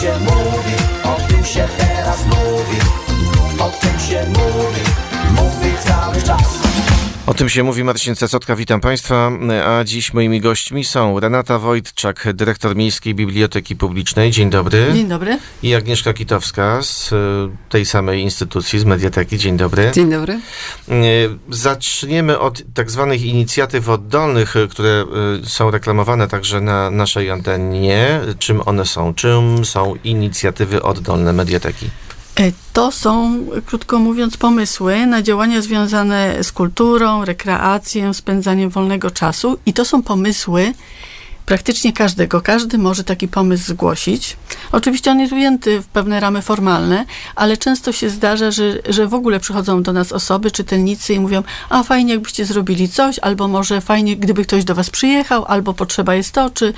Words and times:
się 0.00 0.18
mówi, 0.20 0.76
o 1.04 1.28
tym 1.28 1.44
się 1.44 1.68
teraz 1.78 2.26
mówi 2.26 2.78
O 3.60 3.70
tym 3.70 4.00
się 4.00 4.24
mówi, 4.28 4.89
O 7.30 7.34
tym 7.34 7.48
się 7.48 7.62
mówi 7.62 7.84
Marcin 7.84 8.16
Cecotka, 8.16 8.56
witam 8.56 8.80
Państwa, 8.80 9.32
a 9.66 9.84
dziś 9.84 10.14
moimi 10.14 10.40
gośćmi 10.40 10.84
są 10.84 11.20
Renata 11.20 11.58
Wojtczak, 11.58 12.28
dyrektor 12.34 12.76
Miejskiej 12.76 13.14
Biblioteki 13.14 13.76
Publicznej, 13.76 14.30
dzień 14.30 14.50
dobry. 14.50 14.86
Dzień 14.94 15.08
dobry. 15.08 15.38
I 15.62 15.74
Agnieszka 15.74 16.12
Kitowska 16.12 16.82
z 16.82 17.12
e, 17.12 17.16
tej 17.68 17.86
samej 17.86 18.22
instytucji, 18.22 18.78
z 18.78 18.84
Mediateki, 18.84 19.38
dzień 19.38 19.56
dobry. 19.56 19.90
Dzień 19.94 20.10
dobry. 20.10 20.32
E, 20.88 20.94
Zaczniemy 21.50 22.38
od 22.38 22.62
tak 22.74 22.90
zwanych 22.90 23.22
inicjatyw 23.22 23.88
oddolnych, 23.88 24.56
e, 24.56 24.66
które 24.66 25.04
są 25.44 25.70
reklamowane 25.70 26.28
także 26.28 26.60
na 26.60 26.90
naszej 26.90 27.30
antenie. 27.30 28.20
Czym 28.38 28.62
one 28.66 28.86
są? 28.86 29.14
Czym 29.14 29.64
są 29.64 29.94
inicjatywy 30.04 30.82
oddolne 30.82 31.32
Mediateki? 31.32 31.90
E, 32.40 32.52
To 32.72 32.92
są, 32.92 33.44
krótko 33.66 33.98
mówiąc, 33.98 34.36
pomysły 34.36 35.06
na 35.06 35.22
działania 35.22 35.62
związane 35.62 36.44
z 36.44 36.52
kulturą, 36.52 37.24
rekreacją, 37.24 38.12
spędzaniem 38.12 38.70
wolnego 38.70 39.10
czasu 39.10 39.58
i 39.66 39.72
to 39.72 39.84
są 39.84 40.02
pomysły 40.02 40.72
praktycznie 41.50 41.92
każdego. 41.92 42.40
Każdy 42.40 42.78
może 42.78 43.04
taki 43.04 43.28
pomysł 43.28 43.64
zgłosić. 43.64 44.36
Oczywiście 44.72 45.10
on 45.10 45.20
jest 45.20 45.32
ujęty 45.32 45.80
w 45.80 45.86
pewne 45.86 46.20
ramy 46.20 46.42
formalne, 46.42 47.04
ale 47.34 47.56
często 47.56 47.92
się 47.92 48.10
zdarza, 48.10 48.50
że, 48.50 48.78
że 48.88 49.06
w 49.06 49.14
ogóle 49.14 49.40
przychodzą 49.40 49.82
do 49.82 49.92
nas 49.92 50.12
osoby, 50.12 50.50
czytelnicy 50.50 51.14
i 51.14 51.20
mówią, 51.20 51.42
a 51.68 51.82
fajnie 51.82 52.12
jakbyście 52.12 52.44
zrobili 52.44 52.88
coś, 52.88 53.18
albo 53.18 53.48
może 53.48 53.80
fajnie 53.80 54.16
gdyby 54.16 54.44
ktoś 54.44 54.64
do 54.64 54.74
was 54.74 54.90
przyjechał, 54.90 55.44
albo 55.44 55.74
potrzeba 55.74 56.14
jest 56.14 56.32
to, 56.32 56.50
czy 56.50 56.72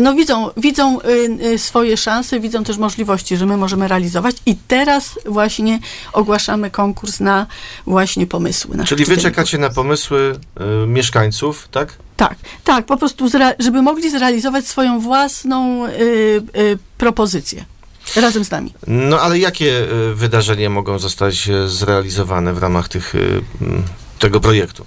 no 0.00 0.14
widzą, 0.14 0.50
widzą 0.56 1.00
y, 1.00 1.04
y, 1.46 1.58
swoje 1.58 1.96
szanse, 1.96 2.40
widzą 2.40 2.64
też 2.64 2.76
możliwości, 2.76 3.36
że 3.36 3.46
my 3.46 3.56
możemy 3.56 3.88
realizować 3.88 4.36
i 4.46 4.56
teraz 4.68 5.18
właśnie 5.26 5.78
ogłaszamy 6.12 6.70
konkurs 6.70 7.20
na 7.20 7.46
właśnie 7.86 8.26
pomysły. 8.26 8.84
Czyli 8.84 9.04
wy 9.04 9.16
czekacie 9.16 9.58
na 9.58 9.70
pomysły 9.70 10.36
e, 10.56 10.86
mieszkańców, 10.86 11.68
tak? 11.70 12.03
Tak, 12.16 12.34
tak, 12.64 12.86
po 12.86 12.96
prostu, 12.96 13.26
zre- 13.26 13.54
żeby 13.58 13.82
mogli 13.82 14.10
zrealizować 14.10 14.66
swoją 14.66 15.00
własną 15.00 15.86
y, 15.86 15.90
y, 16.56 16.78
propozycję 16.98 17.64
razem 18.16 18.44
z 18.44 18.50
nami. 18.50 18.74
No 18.86 19.20
ale 19.20 19.38
jakie 19.38 19.92
y, 20.10 20.14
wydarzenia 20.14 20.70
mogą 20.70 20.98
zostać 20.98 21.48
y, 21.48 21.68
zrealizowane 21.68 22.52
w 22.54 22.58
ramach 22.58 22.88
tych, 22.88 23.14
y, 23.14 23.40
m, 23.60 23.82
tego 24.18 24.40
projektu? 24.40 24.86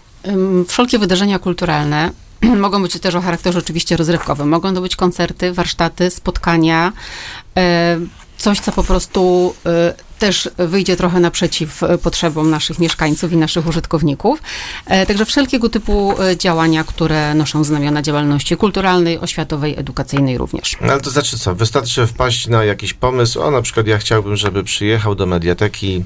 Wszelkie 0.67 1.00
wydarzenia 1.00 1.39
kulturalne 1.39 2.11
mogą 2.66 2.81
być 2.81 3.00
też 3.00 3.16
o 3.16 3.22
charakterze 3.22 3.59
oczywiście 3.59 3.97
rozrywkowym. 3.97 4.50
Mogą 4.50 4.73
to 4.73 4.81
być 4.81 4.95
koncerty, 4.95 5.53
warsztaty, 5.53 6.09
spotkania, 6.09 6.94
coś, 8.38 8.59
co 8.59 8.72
po 8.72 8.84
prostu 8.84 9.53
też 10.19 10.49
wyjdzie 10.57 10.95
trochę 10.95 11.19
naprzeciw 11.19 11.83
e, 11.83 11.97
potrzebom 11.97 12.49
naszych 12.49 12.79
mieszkańców 12.79 13.31
i 13.31 13.37
naszych 13.37 13.67
użytkowników. 13.67 14.41
E, 14.85 15.05
Także 15.05 15.25
wszelkiego 15.25 15.69
typu 15.69 16.21
e, 16.21 16.37
działania, 16.37 16.83
które 16.83 17.33
noszą 17.33 17.63
znamiona 17.63 18.01
działalności 18.01 18.57
kulturalnej, 18.57 19.19
oświatowej, 19.19 19.79
edukacyjnej 19.79 20.38
również. 20.38 20.75
No, 20.81 20.91
ale 20.91 21.01
to 21.01 21.09
znaczy 21.09 21.38
co? 21.38 21.55
Wystarczy 21.55 22.07
wpaść 22.07 22.47
na 22.47 22.63
jakiś 22.63 22.93
pomysł, 22.93 23.41
o 23.41 23.51
na 23.51 23.61
przykład 23.61 23.88
ja 23.88 23.97
chciałbym, 23.97 24.35
żeby 24.35 24.63
przyjechał 24.63 25.15
do 25.15 25.25
mediateki 25.25 26.03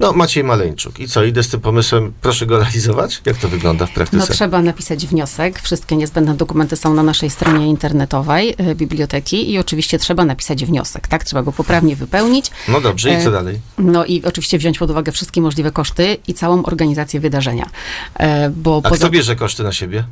no 0.00 0.12
Maciej 0.12 0.44
Maleńczuk. 0.44 1.00
I 1.00 1.08
co, 1.08 1.24
idę 1.24 1.42
z 1.42 1.48
tym 1.48 1.60
pomysłem, 1.60 2.12
proszę 2.20 2.46
go 2.46 2.58
realizować? 2.58 3.20
Jak 3.26 3.36
to 3.36 3.48
wygląda 3.48 3.86
w 3.86 3.88
No, 3.88 3.94
praktyce? 3.94 4.32
trzeba 4.32 4.62
napisać 4.62 5.06
wniosek. 5.06 5.60
Wszystkie 5.62 5.96
niezbędne 5.96 6.34
dokumenty 6.34 6.76
są 6.76 6.94
na 6.94 7.02
naszej 7.02 7.30
stronie 7.30 7.68
internetowej 7.68 8.54
e, 8.58 8.74
biblioteki 8.74 9.50
i 9.52 9.58
oczywiście 9.58 9.98
trzeba 9.98 10.24
napisać 10.24 10.64
wniosek, 10.64 11.08
tak? 11.08 11.24
Trzeba 11.24 11.42
go 11.42 11.52
poprawnie 11.52 11.96
wypełnić. 11.96 12.50
No 12.68 12.80
dobrze, 12.80 13.10
i 13.14 13.22
co 13.24 13.28
E, 13.28 13.32
dalej? 13.32 13.60
No 13.78 14.04
i 14.04 14.22
oczywiście 14.24 14.58
wziąć 14.58 14.78
pod 14.78 14.90
uwagę 14.90 15.12
wszystkie 15.12 15.40
możliwe 15.40 15.70
koszty 15.70 16.16
i 16.28 16.34
całą 16.34 16.62
organizację 16.64 17.20
wydarzenia. 17.20 17.70
E, 18.14 18.50
Bo 18.50 18.80
A 18.84 18.88
poza, 18.88 18.96
kto 19.04 19.10
bierze 19.10 19.36
koszty 19.36 19.62
na 19.62 19.72
siebie? 19.72 20.04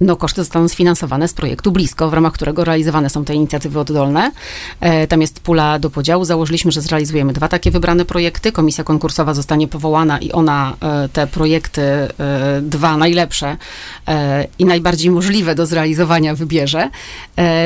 No, 0.00 0.16
koszty 0.16 0.40
zostaną 0.40 0.68
sfinansowane 0.68 1.28
z 1.28 1.32
projektu 1.34 1.72
Blisko, 1.72 2.10
w 2.10 2.14
ramach 2.14 2.32
którego 2.32 2.64
realizowane 2.64 3.10
są 3.10 3.24
te 3.24 3.34
inicjatywy 3.34 3.80
oddolne. 3.80 4.32
E, 4.80 5.06
Tam 5.06 5.20
jest 5.20 5.40
pula 5.40 5.78
do 5.78 5.90
podziału. 5.90 6.24
Założyliśmy, 6.24 6.72
że 6.72 6.80
zrealizujemy 6.80 7.32
dwa 7.32 7.48
takie 7.48 7.70
wybrane 7.70 8.04
projekty. 8.04 8.52
Komisja 8.52 8.84
konkursowa 8.84 9.34
zostanie 9.34 9.68
powołana 9.68 10.18
i 10.18 10.32
ona 10.32 10.76
e, 10.80 11.08
te 11.08 11.26
projekty, 11.26 11.82
e, 11.82 12.08
dwa 12.62 12.96
najlepsze 12.96 13.56
i 14.58 14.64
najbardziej 14.64 15.10
możliwe 15.10 15.54
do 15.54 15.66
zrealizowania 15.66 16.34
wybierze. 16.34 16.90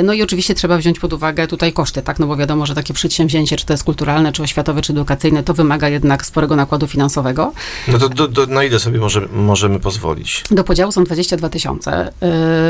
No 0.04 0.12
i 0.12 0.22
oczywiście 0.22 0.54
trzeba 0.54 0.78
wziąć 0.78 0.98
pod 0.98 1.12
uwagę 1.12 1.46
tutaj 1.46 1.72
koszty, 1.72 2.02
tak? 2.02 2.18
No 2.18 2.26
bo 2.26 2.36
wiadomo, 2.36 2.66
że 2.66 2.74
takie 2.74 2.94
przedsięwzięcie, 2.94 3.56
czy 3.56 3.66
to 3.66 3.72
jest 3.72 3.84
kulturalne, 3.84 4.32
czy 4.32 4.42
oświatowe, 4.42 4.82
czy 4.82 4.92
edukacyjne, 4.92 5.42
to 5.42 5.54
wymaga 5.54 5.88
jednak 5.88 6.26
sporego 6.26 6.56
nakładu 6.56 6.86
finansowego. 6.86 7.52
No 7.88 7.98
to 7.98 8.08
do, 8.08 8.28
do, 8.28 8.46
na 8.46 8.64
ile 8.64 8.78
sobie 8.78 8.98
może, 8.98 9.28
możemy 9.32 9.80
pozwolić? 9.80 10.44
Do 10.50 10.64
podziału 10.64 10.92
są 10.92 11.04
22 11.04 11.48
tysiące. 11.48 12.05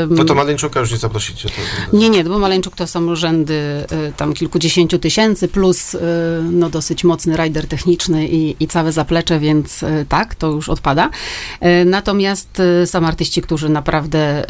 No 0.09 0.25
to 0.25 0.35
Maleńczuka 0.35 0.79
już 0.79 0.91
nie 0.91 0.97
zaprosicie. 0.97 1.49
To... 1.49 1.97
Nie, 1.97 2.09
nie, 2.09 2.23
bo 2.23 2.39
Maleńczuk 2.39 2.75
to 2.75 2.87
są 2.87 3.15
rzędy 3.15 3.85
y, 4.07 4.13
tam 4.17 4.33
kilkudziesięciu 4.33 4.99
tysięcy, 4.99 5.47
plus 5.47 5.93
y, 5.93 5.99
no, 6.51 6.69
dosyć 6.69 7.03
mocny 7.03 7.37
rider 7.37 7.67
techniczny 7.67 8.27
i, 8.27 8.63
i 8.63 8.67
całe 8.67 8.91
zaplecze, 8.91 9.39
więc 9.39 9.83
y, 9.83 10.05
tak, 10.09 10.35
to 10.35 10.47
już 10.47 10.69
odpada. 10.69 11.09
Natomiast 11.85 12.61
są 12.85 13.05
artyści, 13.07 13.41
którzy 13.41 13.69
naprawdę 13.69 14.45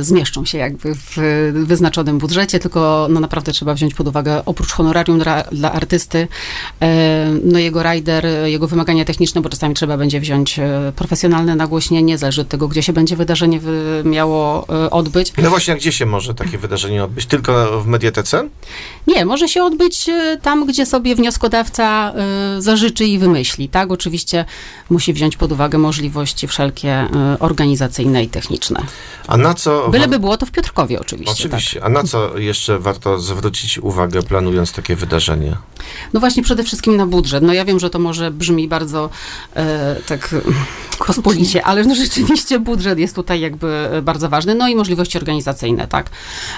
zmieszczą 0.00 0.44
się 0.44 0.58
jakby 0.58 0.94
w 0.94 1.16
wyznaczonym 1.52 2.18
budżecie, 2.18 2.58
tylko 2.58 3.06
no, 3.10 3.20
naprawdę 3.20 3.52
trzeba 3.52 3.74
wziąć 3.74 3.94
pod 3.94 4.08
uwagę 4.08 4.44
oprócz 4.44 4.72
honorarium 4.72 5.18
dla, 5.18 5.42
dla 5.42 5.72
artysty, 5.72 6.28
no 7.44 7.58
jego 7.58 7.82
rider, 7.82 8.26
jego 8.44 8.68
wymagania 8.68 9.04
techniczne, 9.04 9.40
bo 9.40 9.48
czasami 9.48 9.74
trzeba 9.74 9.96
będzie 9.96 10.20
wziąć 10.20 10.60
profesjonalne 10.96 11.56
nagłośnienie, 11.56 12.18
zależy 12.18 12.40
od 12.40 12.48
tego, 12.48 12.68
gdzie 12.68 12.82
się 12.82 12.92
będzie 12.92 13.16
wydarzenie 13.16 13.60
wy, 13.60 14.02
miało 14.22 14.66
y, 14.86 14.90
odbyć. 14.90 15.32
No 15.42 15.50
właśnie, 15.50 15.74
a 15.74 15.76
gdzie 15.76 15.92
się 15.92 16.06
może 16.06 16.34
takie 16.34 16.58
wydarzenie 16.58 17.04
odbyć? 17.04 17.26
Tylko 17.26 17.80
w 17.80 17.86
mediatece? 17.86 18.48
Nie, 19.06 19.24
może 19.24 19.48
się 19.48 19.64
odbyć 19.64 20.08
e, 20.08 20.38
tam, 20.42 20.66
gdzie 20.66 20.86
sobie 20.86 21.14
wnioskodawca 21.14 22.12
e, 22.14 22.62
zażyczy 22.62 23.04
i 23.04 23.18
wymyśli, 23.18 23.68
tak? 23.68 23.90
Oczywiście 23.90 24.44
musi 24.90 25.12
wziąć 25.12 25.36
pod 25.36 25.52
uwagę 25.52 25.78
możliwości 25.78 26.48
wszelkie 26.48 26.88
e, 26.90 27.08
organizacyjne 27.40 28.24
i 28.24 28.28
techniczne. 28.28 28.82
A 29.26 29.36
na 29.36 29.54
co... 29.54 29.88
Byleby 29.88 30.18
było 30.18 30.36
to 30.36 30.46
w 30.46 30.50
Piotrkowie 30.50 31.00
oczywiście, 31.00 31.32
Oczywiście. 31.32 31.84
A 31.84 31.88
na 31.88 32.02
co 32.02 32.38
jeszcze 32.38 32.78
warto 32.78 33.18
zwrócić 33.18 33.78
uwagę, 33.78 34.22
planując 34.22 34.72
takie 34.72 34.96
wydarzenie? 34.96 35.50
tak. 35.50 36.12
No 36.12 36.20
właśnie 36.20 36.42
przede 36.42 36.64
wszystkim 36.64 36.96
na 36.96 37.06
budżet. 37.06 37.42
No 37.44 37.52
ja 37.52 37.64
wiem, 37.64 37.80
że 37.80 37.90
to 37.90 37.98
może 37.98 38.30
brzmi 38.30 38.68
bardzo 38.68 39.10
e, 39.56 39.96
tak 40.06 40.34
pospolicie, 41.06 41.64
ale 41.64 41.84
no 41.84 41.94
rzeczywiście 41.94 42.58
budżet 42.58 42.98
jest 42.98 43.14
tutaj 43.14 43.40
jakby 43.40 43.66
e, 43.66 44.02
bardzo 44.12 44.28
ważny. 44.28 44.54
No 44.54 44.68
i 44.68 44.74
możliwości 44.74 45.18
organizacyjne, 45.18 45.88
tak? 45.88 46.10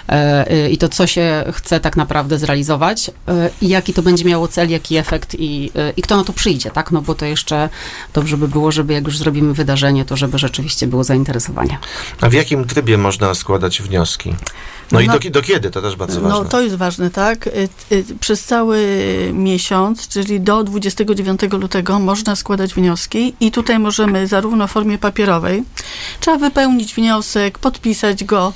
E, 0.09 0.50
e, 0.50 0.70
I 0.70 0.78
to, 0.78 0.88
co 0.88 1.06
się 1.06 1.44
chce 1.53 1.81
tak 1.81 1.97
naprawdę 1.97 2.38
zrealizować 2.38 3.10
e, 3.28 3.50
i 3.62 3.69
jaki 3.69 3.92
to 3.92 4.03
będzie 4.03 4.25
miało 4.25 4.48
cel, 4.48 4.70
jaki 4.70 4.97
efekt 4.97 5.37
i, 5.38 5.70
i 5.97 6.03
kto 6.03 6.16
na 6.16 6.25
to 6.25 6.32
przyjdzie, 6.32 6.70
tak? 6.70 6.91
No 6.91 7.03
bo 7.03 7.15
to 7.15 7.26
jeszcze 7.26 7.69
dobrze 8.15 8.37
by 8.37 8.48
było, 8.48 8.72
żeby 8.72 8.92
jak 8.92 9.04
już 9.04 9.19
zrobimy 9.19 9.54
wydarzenie, 9.54 10.04
to 10.04 10.16
żeby 10.16 10.38
rzeczywiście 10.38 10.87
było 10.87 11.04
zainteresowanie. 11.04 11.78
A 12.20 12.28
w 12.28 12.32
jakim 12.32 12.65
trybie 12.65 12.98
można 12.98 13.34
składać 13.34 13.82
wnioski? 13.82 14.34
No, 14.93 15.00
i 15.00 15.06
No- 15.06 15.12
do, 15.12 15.19
ki- 15.19 15.31
do 15.31 15.43
kiedy? 15.43 15.71
To 15.71 15.83
też 15.83 15.97
bardzo 15.97 16.21
ważne. 16.21 16.39
No 16.39 16.45
to 16.45 16.61
jest 16.61 16.77
ważne, 16.77 17.11
tak? 17.11 17.47
Y, 17.47 17.69
y, 17.93 18.05
Przez 18.21 18.45
cały 18.45 18.78
miesiąc, 19.33 20.09
czyli 20.09 20.41
do 20.41 20.65
29 20.65 21.41
lutego 21.59 21.99
można 21.99 22.37
składać 22.37 22.75
wnioski 22.75 23.34
i 23.41 23.50
tutaj 23.50 23.78
możemy 23.78 24.27
zarówno 24.27 24.67
w 24.67 24.71
formie 24.71 24.99
papierowej, 24.99 25.62
trzeba 26.21 26.39
wypełnić 26.39 26.95
wniosek, 26.95 27.59
podpisać 27.59 28.25
go, 28.25 28.53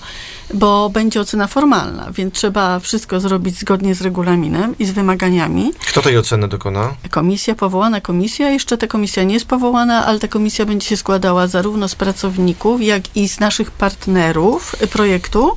bo 0.55 0.91
będzie 0.91 1.21
ocena 1.21 1.47
formalna, 1.47 2.11
więc 2.12 2.34
trzeba 2.34 2.81
wszystko 2.81 3.21
zrobić 3.21 3.59
zgodnie 3.59 3.95
z 3.95 4.00
regulaminem 4.03 4.75
i 4.78 4.84
z 4.84 4.91
wymaganiami. 4.91 5.72
Kto 5.89 6.03
tej 6.03 6.19
oceny 6.19 6.48
dokona? 6.48 6.95
Komisja, 7.10 7.54
powołana 7.54 8.01
komisja, 8.01 8.51
jeszcze 8.51 8.78
ta 8.78 8.86
komisja 8.86 9.22
nie 9.22 9.34
jest 9.34 9.47
powołana, 9.47 10.07
ale 10.07 10.19
ta 10.19 10.28
komisja 10.28 10.66
będzie 10.66 10.86
się 10.89 10.97
składała 10.97 11.47
zarówno 11.47 11.89
z 11.89 11.95
pracowników, 11.95 12.83
jak 12.83 13.16
i 13.16 13.28
z 13.28 13.41
naszych 13.41 13.71
partnerów 13.71 14.77
projektu 14.92 15.53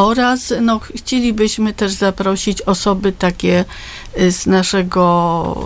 oraz 0.00 0.52
no, 0.60 0.80
chcielibyśmy 0.96 1.72
też 1.74 1.92
zaprosić 1.92 2.62
osoby 2.62 3.12
takie 3.12 3.64
y, 4.20 4.32
z 4.32 4.46
naszego, 4.46 5.64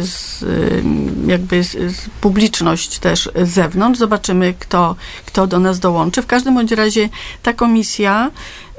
y, 0.00 0.06
z, 0.06 0.42
y, 0.42 0.82
jakby 1.26 1.64
z, 1.64 1.70
z 1.70 2.08
publiczność 2.20 2.98
też 2.98 3.30
z 3.42 3.48
zewnątrz. 3.48 3.98
Zobaczymy, 3.98 4.54
kto, 4.58 4.96
kto 5.26 5.46
do 5.46 5.58
nas 5.58 5.78
dołączy. 5.78 6.22
W 6.22 6.26
każdym 6.26 6.54
bądź 6.54 6.72
razie 6.72 7.08
ta 7.42 7.52
komisja 7.52 8.30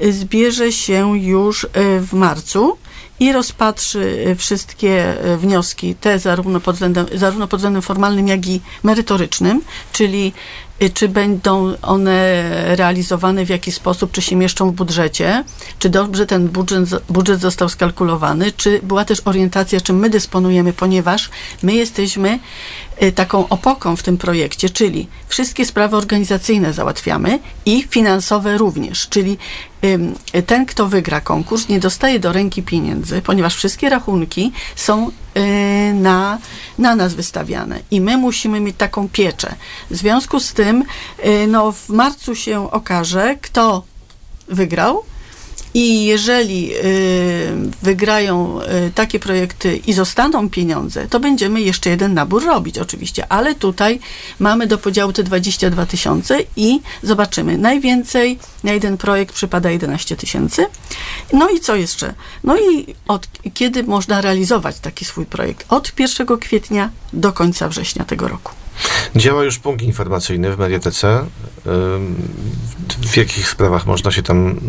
zbierze 0.09 0.71
się 0.71 1.19
już 1.19 1.67
w 1.99 2.13
marcu 2.13 2.77
i 3.19 3.31
rozpatrzy 3.31 4.35
wszystkie 4.37 5.15
wnioski, 5.37 5.95
te 5.95 6.19
zarówno 6.19 6.59
pod 6.59 6.75
względem, 6.75 7.05
zarówno 7.15 7.47
pod 7.47 7.59
względem 7.59 7.81
formalnym, 7.81 8.27
jak 8.27 8.47
i 8.47 8.61
merytorycznym, 8.83 9.61
czyli 9.93 10.33
czy 10.89 11.09
będą 11.09 11.73
one 11.81 12.43
realizowane 12.75 13.45
w 13.45 13.49
jakiś 13.49 13.75
sposób, 13.75 14.11
czy 14.11 14.21
się 14.21 14.35
mieszczą 14.35 14.71
w 14.71 14.73
budżecie, 14.73 15.43
czy 15.79 15.89
dobrze 15.89 16.25
ten 16.25 16.47
budżet, 16.47 16.89
budżet 17.09 17.41
został 17.41 17.69
skalkulowany, 17.69 18.51
czy 18.51 18.79
była 18.83 19.05
też 19.05 19.21
orientacja, 19.25 19.81
czym 19.81 19.99
my 19.99 20.09
dysponujemy, 20.09 20.73
ponieważ 20.73 21.29
my 21.63 21.73
jesteśmy 21.73 22.39
y, 23.03 23.11
taką 23.11 23.49
opoką 23.49 23.95
w 23.95 24.03
tym 24.03 24.17
projekcie, 24.17 24.69
czyli 24.69 25.07
wszystkie 25.27 25.65
sprawy 25.65 25.97
organizacyjne 25.97 26.73
załatwiamy 26.73 27.39
i 27.65 27.83
finansowe 27.89 28.57
również, 28.57 29.07
czyli 29.09 29.37
ten, 30.45 30.65
kto 30.65 30.87
wygra 30.87 31.21
konkurs, 31.21 31.69
nie 31.69 31.79
dostaje 31.79 32.19
do 32.19 32.33
ręki 32.33 32.63
pieniędzy, 32.63 33.21
ponieważ 33.21 33.55
wszystkie 33.55 33.89
rachunki 33.89 34.51
są 34.75 35.11
y, 35.37 35.93
na, 35.93 36.37
na 36.77 36.95
nas 36.95 37.13
wystawiane 37.13 37.79
i 37.91 38.01
my 38.01 38.17
musimy 38.17 38.59
mieć 38.59 38.77
taką 38.77 39.09
pieczę. 39.09 39.55
W 39.89 39.95
związku 39.95 40.39
z 40.39 40.53
tym, 40.53 40.85
y, 41.25 41.47
no, 41.47 41.71
w 41.71 41.89
marcu 41.89 42.35
się 42.35 42.71
okaże, 42.71 43.35
kto 43.41 43.83
wygrał. 44.47 45.03
I 45.73 46.05
jeżeli 46.05 46.73
y, 46.75 46.81
wygrają 47.81 48.61
y, 48.61 48.91
takie 48.95 49.19
projekty 49.19 49.77
i 49.77 49.93
zostaną 49.93 50.49
pieniądze, 50.49 51.07
to 51.07 51.19
będziemy 51.19 51.61
jeszcze 51.61 51.89
jeden 51.89 52.13
nabór 52.13 52.45
robić 52.45 52.77
oczywiście, 52.77 53.31
ale 53.31 53.55
tutaj 53.55 53.99
mamy 54.39 54.67
do 54.67 54.77
podziału 54.77 55.13
te 55.13 55.23
22 55.23 55.85
tysiące 55.85 56.39
i 56.55 56.81
zobaczymy. 57.03 57.57
Najwięcej 57.57 58.39
na 58.63 58.71
jeden 58.71 58.97
projekt 58.97 59.35
przypada 59.35 59.71
11 59.71 60.15
tysięcy. 60.15 60.65
No 61.33 61.49
i 61.49 61.59
co 61.59 61.75
jeszcze? 61.75 62.13
No 62.43 62.57
i 62.57 62.95
od 63.07 63.27
kiedy 63.53 63.83
można 63.83 64.21
realizować 64.21 64.79
taki 64.79 65.05
swój 65.05 65.25
projekt? 65.25 65.65
Od 65.69 65.99
1 65.99 66.37
kwietnia 66.37 66.89
do 67.13 67.33
końca 67.33 67.69
września 67.69 68.05
tego 68.05 68.27
roku. 68.27 68.62
Działa 69.15 69.43
już 69.43 69.59
punkt 69.59 69.81
informacyjny 69.81 70.55
w 70.55 70.59
Mediatece. 70.59 71.25
W 73.01 73.17
jakich 73.17 73.49
sprawach 73.49 73.85
można 73.85 74.11
się 74.11 74.23
tam 74.23 74.59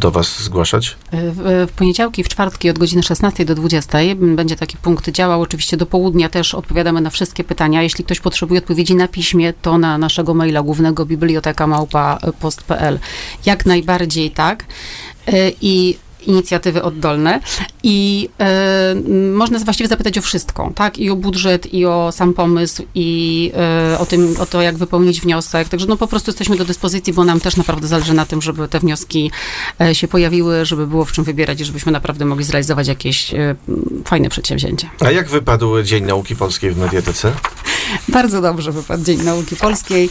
do 0.00 0.10
Was 0.10 0.42
zgłaszać? 0.42 0.96
W, 1.12 1.66
w 1.68 1.72
poniedziałki, 1.72 2.24
w 2.24 2.28
czwartki 2.28 2.70
od 2.70 2.78
godziny 2.78 3.02
16 3.02 3.44
do 3.44 3.54
20 3.54 3.98
będzie 4.16 4.56
taki 4.56 4.76
punkt 4.76 5.10
działał. 5.10 5.40
Oczywiście 5.40 5.76
do 5.76 5.86
południa 5.86 6.28
też 6.28 6.54
odpowiadamy 6.54 7.00
na 7.00 7.10
wszystkie 7.10 7.44
pytania. 7.44 7.82
Jeśli 7.82 8.04
ktoś 8.04 8.20
potrzebuje 8.20 8.60
odpowiedzi 8.60 8.94
na 8.94 9.08
piśmie, 9.08 9.52
to 9.52 9.78
na 9.78 9.98
naszego 9.98 10.34
maila 10.34 10.62
głównego 10.62 11.06
biblioteka 11.06 11.66
małpa 11.66 12.18
post.pl. 12.40 12.98
Jak 13.46 13.66
najbardziej 13.66 14.30
tak. 14.30 14.64
Y, 15.28 15.52
I 15.60 15.98
inicjatywy 16.26 16.82
oddolne 16.82 17.40
i 17.82 18.28
y, 18.96 19.32
można 19.32 19.58
właściwie 19.58 19.88
zapytać 19.88 20.18
o 20.18 20.22
wszystko, 20.22 20.72
tak? 20.74 20.98
I 20.98 21.10
o 21.10 21.16
budżet, 21.16 21.74
i 21.74 21.86
o 21.86 22.12
sam 22.12 22.34
pomysł, 22.34 22.82
i 22.94 23.52
y, 23.94 23.98
o 23.98 24.06
tym, 24.06 24.34
o 24.38 24.46
to, 24.46 24.62
jak 24.62 24.76
wypełnić 24.76 25.20
wniosek. 25.20 25.68
Także 25.68 25.86
no 25.86 25.96
po 25.96 26.06
prostu 26.06 26.30
jesteśmy 26.30 26.56
do 26.56 26.64
dyspozycji, 26.64 27.12
bo 27.12 27.24
nam 27.24 27.40
też 27.40 27.56
naprawdę 27.56 27.88
zależy 27.88 28.14
na 28.14 28.26
tym, 28.26 28.42
żeby 28.42 28.68
te 28.68 28.80
wnioski 28.80 29.30
e, 29.80 29.94
się 29.94 30.08
pojawiły, 30.08 30.64
żeby 30.64 30.86
było 30.86 31.04
w 31.04 31.12
czym 31.12 31.24
wybierać 31.24 31.60
i 31.60 31.64
żebyśmy 31.64 31.92
naprawdę 31.92 32.24
mogli 32.24 32.44
zrealizować 32.44 32.88
jakieś 32.88 33.34
fajne 34.04 34.28
przedsięwzięcie. 34.28 34.90
A 35.00 35.10
jak 35.10 35.28
wypadł 35.28 35.82
Dzień 35.82 36.04
Nauki 36.04 36.36
Polskiej 36.36 36.70
w 36.70 36.78
Mediatece? 36.78 37.32
Bardzo 38.08 38.40
dobrze 38.40 38.72
wypadł 38.72 39.04
Dzień 39.04 39.22
Nauki 39.22 39.56
Polskiej. 39.56 40.10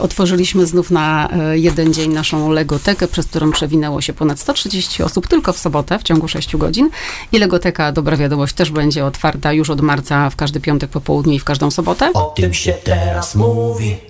Otworzyliśmy 0.00 0.66
znów 0.66 0.90
na 0.90 1.28
jeden 1.52 1.92
dzień 1.92 2.12
naszą 2.12 2.50
Legotekę, 2.50 3.08
przez 3.08 3.26
którą 3.26 3.52
przewinęło 3.52 4.00
się 4.00 4.12
ponad 4.12 4.40
130 4.40 5.02
osób 5.02 5.28
tylko 5.50 5.58
w 5.58 5.58
sobotę 5.58 5.98
w 5.98 6.02
ciągu 6.02 6.28
6 6.28 6.56
godzin. 6.56 6.90
I 7.32 7.38
Legoteka, 7.38 7.92
dobra 7.92 8.16
wiadomość, 8.16 8.54
też 8.54 8.70
będzie 8.70 9.04
otwarta 9.04 9.52
już 9.52 9.70
od 9.70 9.80
marca 9.80 10.30
w 10.30 10.36
każdy 10.36 10.60
piątek 10.60 10.90
po 10.90 11.00
południu 11.00 11.32
i 11.32 11.38
w 11.38 11.44
każdą 11.44 11.70
sobotę. 11.70 12.12
O 12.14 12.32
tym 12.36 12.54
się 12.54 12.72
teraz 12.72 13.34
mówi 13.34 14.09